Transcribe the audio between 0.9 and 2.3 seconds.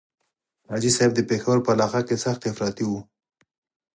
صاحب د پېښور په علاقه کې